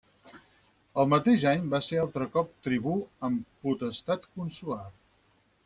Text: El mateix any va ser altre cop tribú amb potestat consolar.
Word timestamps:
El 1.01 1.09
mateix 1.13 1.45
any 1.51 1.67
va 1.73 1.81
ser 1.89 1.99
altre 2.05 2.27
cop 2.37 2.49
tribú 2.69 2.95
amb 3.29 3.55
potestat 3.69 4.29
consolar. 4.41 4.83